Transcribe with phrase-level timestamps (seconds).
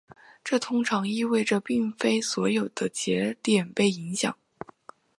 [0.43, 4.35] 这通常意味着并非所有的节点被影响。